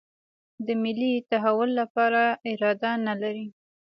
د 0.65 0.67
ملي 0.83 1.13
تحول 1.29 1.69
لپاره 1.81 2.21
اراده 2.51 2.91
نه 3.07 3.13
لري. 3.21 3.47